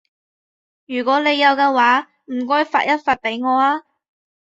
[0.87, 3.83] 如果你有嘅話，唔該發一發畀我啊